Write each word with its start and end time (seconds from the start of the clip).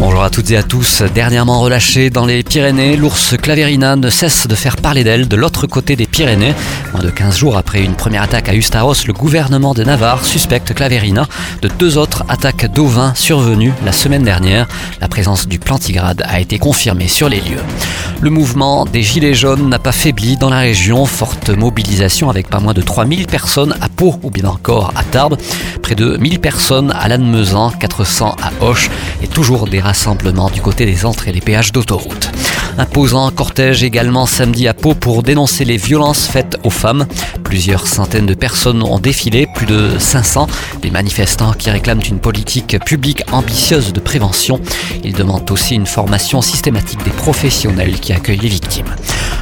Bonjour 0.00 0.22
à 0.22 0.30
toutes 0.30 0.50
et 0.50 0.56
à 0.56 0.62
tous. 0.62 1.02
Dernièrement 1.02 1.60
relâchée 1.60 2.08
dans 2.08 2.24
les 2.24 2.42
Pyrénées, 2.42 2.96
l'ours 2.96 3.36
Claverina 3.36 3.96
ne 3.96 4.08
cesse 4.08 4.46
de 4.46 4.54
faire 4.54 4.76
parler 4.76 5.04
d'elle 5.04 5.28
de 5.28 5.36
l'autre 5.36 5.66
côté 5.66 5.94
des 5.94 6.06
Pyrénées. 6.06 6.54
Moins 6.94 7.02
de 7.02 7.10
15 7.10 7.36
jours 7.36 7.58
après 7.58 7.84
une 7.84 7.94
première 7.94 8.22
attaque 8.22 8.48
à 8.48 8.54
Ustaros, 8.54 9.06
le 9.06 9.12
gouvernement 9.12 9.74
de 9.74 9.84
Navarre 9.84 10.24
suspecte 10.24 10.72
Claverina 10.72 11.28
de 11.60 11.68
deux 11.68 11.98
autres 11.98 12.24
attaques 12.30 12.72
d'ovins 12.72 13.14
survenues 13.14 13.74
la 13.84 13.92
semaine 13.92 14.22
dernière. 14.22 14.66
La 15.02 15.08
présence 15.08 15.46
du 15.46 15.58
plantigrade 15.58 16.24
a 16.26 16.40
été 16.40 16.58
confirmée 16.58 17.08
sur 17.08 17.28
les 17.28 17.42
lieux. 17.42 17.62
Le 18.22 18.30
mouvement 18.30 18.86
des 18.86 19.02
Gilets 19.02 19.34
jaunes 19.34 19.68
n'a 19.68 19.78
pas 19.78 19.92
faibli 19.92 20.38
dans 20.38 20.50
la 20.50 20.60
région. 20.60 21.04
Forte 21.04 21.50
mobilisation 21.50 22.30
avec 22.30 22.48
pas 22.48 22.60
moins 22.60 22.74
de 22.74 22.82
3000 22.82 23.26
personnes 23.26 23.74
à 23.82 23.90
Pau 23.90 24.18
ou 24.22 24.30
bien 24.30 24.46
encore 24.46 24.92
à 24.96 25.04
Tarbes. 25.04 25.36
Près 25.90 25.96
de 25.96 26.16
1000 26.18 26.38
personnes 26.38 26.92
à 26.92 27.08
Lannemezan, 27.08 27.72
400 27.72 28.36
à 28.40 28.64
Hoche 28.64 28.88
et 29.24 29.26
toujours 29.26 29.66
des 29.66 29.80
rassemblement 29.80 30.48
du 30.48 30.60
côté 30.62 30.86
des 30.86 31.04
entrées 31.04 31.32
des 31.32 31.40
péages 31.40 31.72
d'autoroute. 31.72 32.30
Imposant 32.78 33.28
cortège 33.32 33.82
également 33.82 34.24
samedi 34.24 34.68
à 34.68 34.72
Pau 34.72 34.94
pour 34.94 35.24
dénoncer 35.24 35.64
les 35.64 35.78
violences 35.78 36.28
faites 36.28 36.58
aux 36.62 36.70
femmes. 36.70 37.06
Plusieurs 37.42 37.88
centaines 37.88 38.26
de 38.26 38.34
personnes 38.34 38.84
ont 38.84 39.00
défilé, 39.00 39.48
plus 39.52 39.66
de 39.66 39.98
500. 39.98 40.46
Des 40.80 40.92
manifestants 40.92 41.54
qui 41.54 41.70
réclament 41.70 42.02
une 42.08 42.20
politique 42.20 42.78
publique 42.84 43.24
ambitieuse 43.32 43.92
de 43.92 43.98
prévention. 43.98 44.60
Ils 45.02 45.14
demandent 45.14 45.50
aussi 45.50 45.74
une 45.74 45.86
formation 45.86 46.40
systématique 46.40 47.02
des 47.02 47.10
professionnels 47.10 47.98
qui 47.98 48.12
accueillent 48.12 48.38
les 48.38 48.48
victimes. 48.48 48.94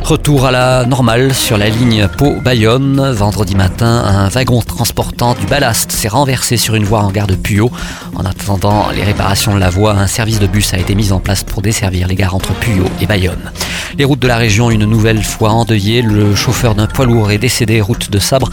Retour 0.09 0.47
à 0.47 0.51
la 0.51 0.87
normale 0.87 1.35
sur 1.35 1.59
la 1.59 1.69
ligne 1.69 2.09
Pau-Bayonne. 2.09 3.11
Vendredi 3.11 3.55
matin, 3.55 4.03
un 4.07 4.31
wagon 4.31 4.63
transportant 4.63 5.35
du 5.35 5.45
ballast 5.45 5.93
s'est 5.93 6.09
renversé 6.09 6.57
sur 6.57 6.75
une 6.77 6.85
voie 6.85 7.01
en 7.01 7.11
gare 7.11 7.27
de 7.27 7.35
Puyo. 7.35 7.71
En 8.15 8.25
attendant 8.25 8.89
les 8.89 9.05
réparations 9.05 9.55
de 9.55 9.61
la 9.61 9.69
voie, 9.69 9.93
un 9.93 10.07
service 10.07 10.41
de 10.41 10.47
bus 10.47 10.73
a 10.73 10.79
été 10.79 10.95
mis 10.95 11.13
en 11.13 11.21
place 11.21 11.45
pour 11.45 11.61
desservir 11.61 12.09
les 12.09 12.15
gares 12.15 12.35
entre 12.35 12.55
Puyo 12.55 12.87
et 13.03 13.07
Bayonne. 13.07 13.53
Les 13.99 14.07
routes 14.07 14.21
de 14.21 14.29
la 14.29 14.39
région 14.39 14.71
une 14.71 14.87
nouvelle 14.87 15.23
fois 15.23 15.51
endeuillées. 15.51 16.01
Le 16.01 16.35
chauffeur 16.35 16.75
d'un 16.75 16.87
poids 16.87 17.05
lourd 17.05 17.31
est 17.31 17.37
décédé 17.37 17.83
route 17.83 18.11
de 18.11 18.19
Sabre 18.19 18.49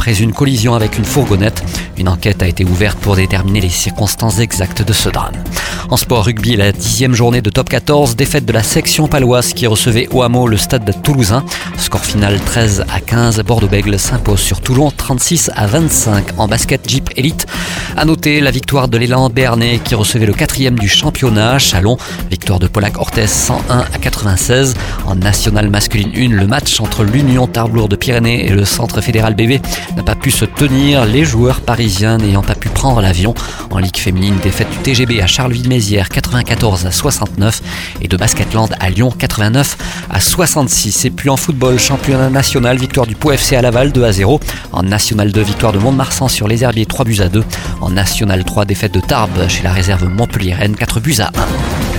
après 0.00 0.22
une 0.22 0.32
collision 0.32 0.72
avec 0.72 0.96
une 0.96 1.04
fourgonnette. 1.04 1.62
Une 1.98 2.08
enquête 2.08 2.42
a 2.42 2.48
été 2.48 2.64
ouverte 2.64 2.98
pour 3.00 3.16
déterminer 3.16 3.60
les 3.60 3.68
circonstances 3.68 4.38
exactes 4.38 4.80
de 4.80 4.94
ce 4.94 5.10
drame. 5.10 5.34
En 5.90 5.98
sport 5.98 6.24
rugby, 6.24 6.56
la 6.56 6.72
dixième 6.72 7.12
journée 7.14 7.42
de 7.42 7.50
top 7.50 7.68
14, 7.68 8.16
défaite 8.16 8.46
de 8.46 8.52
la 8.54 8.62
section 8.62 9.08
paloise 9.08 9.52
qui 9.52 9.66
recevait 9.66 10.08
au 10.10 10.22
hameau 10.22 10.48
le 10.48 10.56
stade 10.56 10.90
toulousain. 11.02 11.44
Score 11.76 12.02
final 12.02 12.40
13 12.40 12.86
à 12.90 13.00
15, 13.00 13.42
Bordeaux-Bègle 13.42 13.98
s'impose 13.98 14.40
sur 14.40 14.62
Toulon 14.62 14.90
36 14.90 15.50
à 15.54 15.66
25 15.66 16.38
en 16.38 16.48
basket 16.48 16.88
Jeep 16.88 17.10
Elite. 17.16 17.46
À 17.96 18.04
noter 18.04 18.40
la 18.40 18.50
victoire 18.50 18.88
de 18.88 18.96
l'élan 18.96 19.28
Bernay 19.28 19.80
qui 19.82 19.94
recevait 19.94 20.26
le 20.26 20.32
quatrième 20.32 20.78
du 20.78 20.88
championnat. 20.88 21.58
Chalon, 21.58 21.98
victoire 22.30 22.58
de 22.58 22.66
Polak 22.66 22.98
Orthez 22.98 23.26
101 23.26 23.78
à 23.78 23.98
96. 24.00 24.74
En 25.06 25.16
nationale 25.16 25.68
masculine 25.68 26.12
1, 26.14 26.28
le 26.28 26.46
match 26.46 26.80
entre 26.80 27.04
l'Union 27.04 27.46
Tarblour 27.46 27.88
de 27.88 27.96
Pyrénées 27.96 28.46
et 28.46 28.50
le 28.50 28.64
Centre 28.64 29.00
fédéral 29.00 29.34
BB 29.34 29.60
n'a 29.96 30.02
pas 30.02 30.14
pu 30.14 30.30
se 30.30 30.44
tenir. 30.44 31.04
Les 31.04 31.24
joueurs 31.24 31.60
parisiens 31.60 32.18
n'ayant 32.18 32.42
pas 32.42 32.54
pu 32.54 32.68
prendre 32.68 33.00
l'avion. 33.00 33.34
En 33.70 33.78
Ligue 33.78 33.96
féminine, 33.96 34.36
défaite 34.42 34.70
du 34.70 34.76
TGB 34.78 35.20
à 35.20 35.26
Charleville-Mézières 35.26 36.08
94 36.08 36.86
à 36.86 36.92
69 36.92 37.62
et 38.00 38.08
de 38.08 38.16
Basketland 38.16 38.70
à 38.78 38.90
Lyon 38.90 39.12
89 39.16 39.76
à 40.10 40.20
66. 40.20 41.04
Et 41.04 41.10
puis 41.10 41.28
en 41.28 41.36
football, 41.36 41.78
championnat 41.78 42.30
national, 42.30 42.78
victoire 42.78 43.06
du 43.06 43.14
Pau 43.14 43.32
FC 43.32 43.56
à 43.56 43.62
Laval 43.62 43.92
2 43.92 44.04
à 44.04 44.12
0. 44.12 44.40
En 44.72 44.82
National 44.82 45.32
2, 45.32 45.42
victoire 45.42 45.72
de 45.72 45.78
Mont-de-Marsan 45.78 46.28
sur 46.28 46.48
les 46.48 46.62
Herbiers 46.64 46.86
3 46.86 47.04
buts 47.04 47.20
à 47.20 47.28
2. 47.28 47.44
En 47.80 47.90
National 47.90 48.44
3, 48.44 48.64
défaite 48.64 48.92
de 48.92 49.00
Tarbes 49.00 49.48
chez 49.48 49.62
la 49.62 49.72
réserve 49.72 50.06
Montpellier-Rennes 50.06 50.76
4 50.76 51.00
buts 51.00 51.16
à 51.20 51.28
1. 51.28 51.89